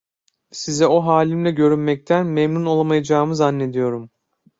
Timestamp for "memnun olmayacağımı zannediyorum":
2.27-4.09